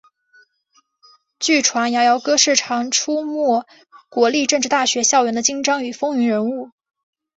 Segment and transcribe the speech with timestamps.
[1.37, 3.63] 据传摇摇哥是常出没
[4.09, 6.71] 国立政治大学校园的精障与风云人物。